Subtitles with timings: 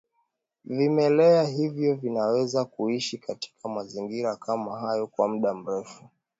[0.65, 6.09] vimelea hivyo vinaweza kuishi katika mazingira kama hayo kwa muda mrefu